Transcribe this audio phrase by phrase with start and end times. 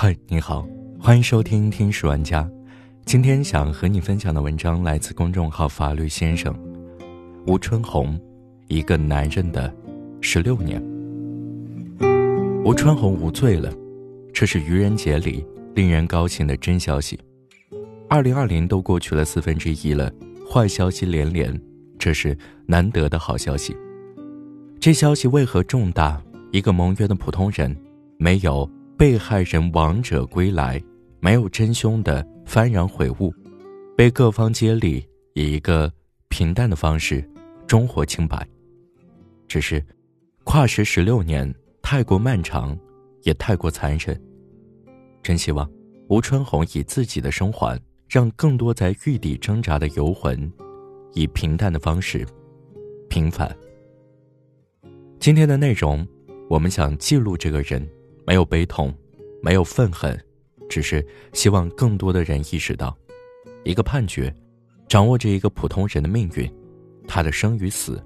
[0.00, 0.64] 嗨，你好，
[1.00, 2.44] 欢迎收听《听史玩家》。
[3.04, 6.56] 今天想和你分享的文章来自公众号“法律先生”，
[7.48, 8.16] 吴春红，
[8.68, 9.74] 一个男人的
[10.20, 10.80] 十六年。
[12.64, 13.72] 吴春红无罪了，
[14.32, 17.18] 这是愚人节里令人高兴的真消息。
[18.08, 20.08] 二零二零都过去了四分之一了，
[20.48, 21.60] 坏消息连连，
[21.98, 23.76] 这是难得的好消息。
[24.78, 26.22] 这消息为何重大？
[26.52, 27.76] 一个蒙冤的普通人，
[28.16, 28.70] 没有。
[28.98, 30.82] 被害人亡者归来，
[31.20, 33.32] 没有真凶的幡然悔悟，
[33.96, 35.90] 被各方接力，以一个
[36.28, 37.24] 平淡的方式
[37.64, 38.44] 终获清白。
[39.46, 39.80] 只是，
[40.42, 42.76] 跨时十六年太过漫长，
[43.22, 44.20] 也太过残忍。
[45.22, 45.70] 真希望
[46.08, 50.52] 吴春红以自己的生还，让更多在狱底挣扎的游魂，
[51.12, 52.26] 以平淡的方式
[53.08, 53.56] 平反。
[55.20, 56.04] 今天的内容，
[56.50, 57.88] 我们想记录这个人。
[58.28, 58.94] 没有悲痛，
[59.42, 60.14] 没有愤恨，
[60.68, 62.94] 只是希望更多的人意识到，
[63.64, 64.30] 一个判决，
[64.86, 66.46] 掌握着一个普通人的命运，
[67.06, 68.04] 他的生与死，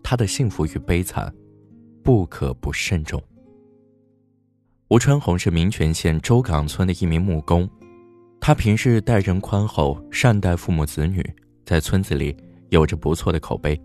[0.00, 1.34] 他的幸福与悲惨，
[2.04, 3.20] 不可不慎重。
[4.90, 7.68] 吴春红是民权县周岗村的一名木工，
[8.40, 11.20] 他平日待人宽厚，善待父母子女，
[11.66, 12.36] 在村子里
[12.68, 13.76] 有着不错的口碑。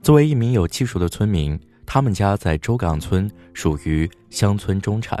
[0.00, 1.60] 作为一名有技术的村民。
[1.86, 5.16] 他们家在周岗村属于乡村中产，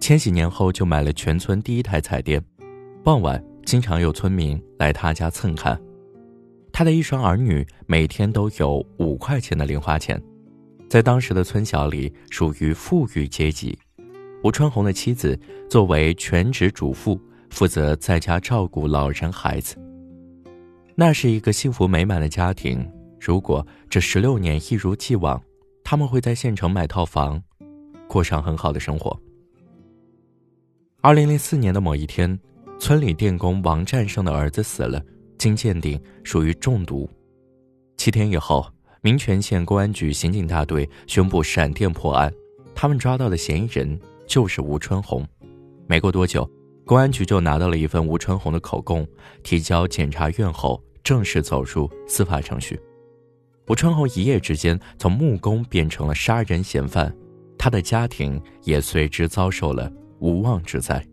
[0.00, 2.42] 千禧年后就买了全村第一台彩电，
[3.04, 5.80] 傍晚经常有村民来他家蹭看。
[6.72, 10.20] 他的一双儿女每天都有五块钱的零花钱，
[10.90, 13.78] 在当时的村小里属于富裕阶级。
[14.42, 15.38] 吴春红的妻子
[15.70, 19.76] 作为全职主妇，负责在家照顾老人孩子。
[20.96, 22.86] 那是一个幸福美满的家庭。
[23.18, 25.40] 如果这十六年一如既往。
[25.88, 27.40] 他们会在县城买套房，
[28.08, 29.16] 过上很好的生活。
[31.00, 32.36] 二零零四年的某一天，
[32.76, 35.00] 村里电工王战胜的儿子死了，
[35.38, 37.08] 经鉴定属于中毒。
[37.96, 38.66] 七天以后，
[39.00, 42.34] 民权县公安局刑警大队宣布闪电破案，
[42.74, 45.24] 他们抓到的嫌疑人就是吴春红。
[45.86, 46.50] 没过多久，
[46.84, 49.06] 公安局就拿到了一份吴春红的口供，
[49.44, 52.76] 提交检察院后，正式走入司法程序。
[53.68, 57.12] 吴春红一夜之间从木工变成了杀人嫌犯，
[57.58, 61.04] 他的家庭也随之遭受了无妄之灾。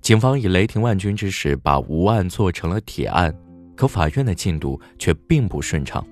[0.00, 3.34] 警方以雷霆万钧之势把吴案做成了铁案，
[3.74, 6.06] 可法院的进度却并不顺畅。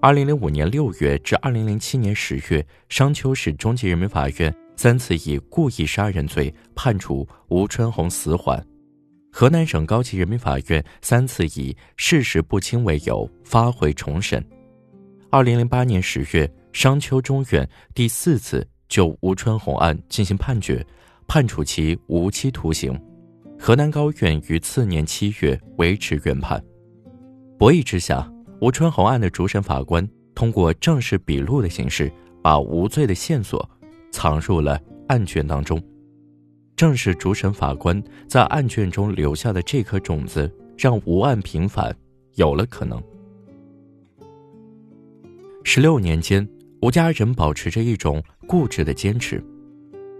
[0.00, 8.62] 二零零五年六月至二零零七年十月，商丘市中级人民法院三次以故意杀人罪判处吴春红死缓。
[9.36, 14.40] 河南省高级人民法院三次以事实不清为由发回重审。
[15.28, 20.86] 二零零八年十月，商丘中院第四次就吴春红案进行判决，
[21.26, 22.96] 判处其无期徒刑。
[23.58, 26.64] 河南高院于次年七月维持原判。
[27.58, 32.08] 博弈之下，吴春红案的主审法官通过正式笔录的形式，
[32.40, 33.68] 把无罪的线索
[34.12, 35.82] 藏入了案卷当中。
[36.76, 41.94] 正是主审法官在案卷中留下的这颗种子，让无案平反
[42.34, 43.02] 有了可能。
[45.62, 46.46] 十六年间，
[46.82, 49.42] 吴家人保持着一种固执的坚持。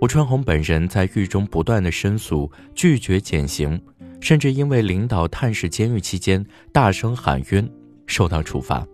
[0.00, 3.80] 吴春红本人在狱中不断的申诉，拒绝减刑，
[4.20, 7.68] 甚至因为领导探视监狱期间大声喊冤，
[8.06, 8.86] 受到处罚。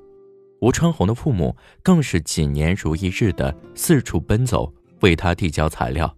[0.60, 6.14] 吴春红的父母更是几年如一日的四处奔走，为他递交材料。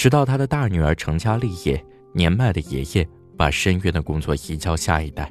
[0.00, 1.84] 直到他的大女儿成家立业，
[2.14, 3.06] 年迈的爷爷
[3.36, 5.30] 把申冤的工作移交下一代。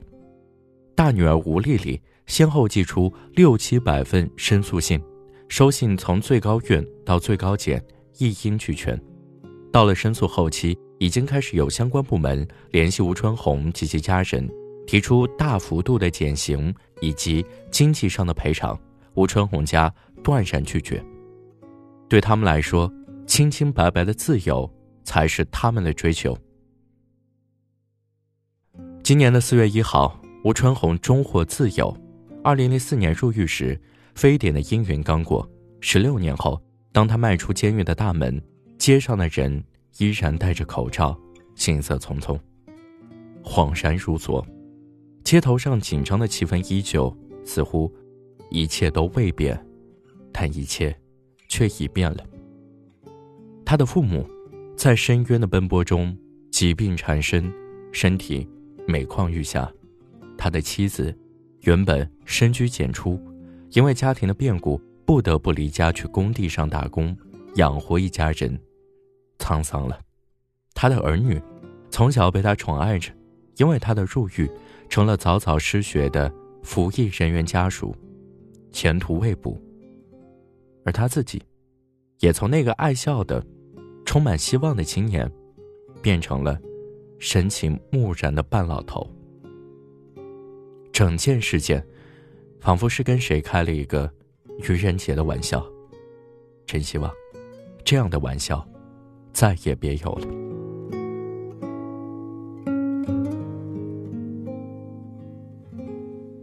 [0.94, 5.02] 大女儿吴丽丽先后寄出六七百份申诉信，
[5.48, 7.84] 收信从最高院到最高检
[8.20, 8.96] 一应俱全。
[9.72, 14.48] 到了申诉后期，已经开始有相关部门联系吴春红及其家人，
[14.86, 18.80] 提出大幅度的减刑以及经济上的赔偿。
[19.16, 19.92] 吴春红家
[20.24, 21.04] 断然拒绝。
[22.08, 22.92] 对他们来说，
[23.30, 24.68] 清清白白的自由
[25.04, 26.36] 才是他们的追求。
[29.04, 31.96] 今年的四月一号，吴春红终获自由。
[32.44, 33.80] 二零零四年入狱时，
[34.16, 35.48] 非典的阴云刚过。
[35.80, 36.60] 十六年后，
[36.92, 38.42] 当他迈出监狱的大门，
[38.80, 39.64] 街上的人
[40.00, 41.16] 依然戴着口罩，
[41.54, 42.38] 行色匆匆。
[43.44, 44.44] 恍然如昨，
[45.24, 47.16] 街头上紧张的气氛依旧，
[47.46, 47.94] 似乎
[48.50, 49.64] 一切都未变，
[50.32, 50.94] 但一切
[51.48, 52.26] 却已变了。
[53.70, 54.28] 他的父母，
[54.76, 56.18] 在深渊的奔波中
[56.52, 57.54] 疾病缠身，
[57.92, 58.50] 身体
[58.88, 59.72] 每况愈下。
[60.36, 61.16] 他的妻子，
[61.62, 63.22] 原本深居简出，
[63.74, 67.16] 因为家庭的变故，不得不离家去工地上打工，
[67.58, 68.60] 养活一家人，
[69.38, 70.00] 沧桑了。
[70.74, 71.40] 他的儿女
[71.92, 73.12] 从小被他宠爱着，
[73.58, 74.50] 因为他的入狱，
[74.90, 76.34] 成了早早失学的
[76.64, 77.96] 服役人员家属，
[78.72, 79.56] 前途未卜。
[80.84, 81.40] 而他自己，
[82.22, 83.46] 也从那个爱笑的、
[84.10, 85.32] 充满希望的青年，
[86.02, 86.60] 变成了
[87.20, 89.08] 神情木然的半老头。
[90.92, 91.86] 整件事件，
[92.60, 94.12] 仿佛是跟谁开了一个
[94.68, 95.64] 愚人节的玩笑。
[96.66, 97.14] 真希望，
[97.86, 98.68] 这样的玩笑，
[99.32, 100.28] 再也别有了。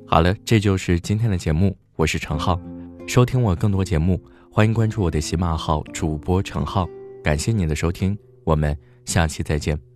[0.06, 2.60] 好了，这就是今天的节目，我是程浩。
[3.08, 4.22] 收听我更多节目，
[4.52, 6.88] 欢迎关注我的喜马号主播程浩。
[7.26, 9.95] 感谢您的收听，我们下期再见。